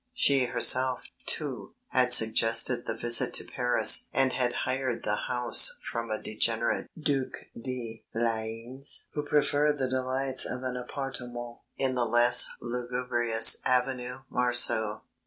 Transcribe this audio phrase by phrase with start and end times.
[0.15, 6.09] She herself, too, had suggested the visit to Paris and had hired the house from
[6.09, 12.49] a degenerate Duc de Luynes who preferred the delights of an appartement in the less
[12.59, 15.03] lugubrious Avenue Marceau.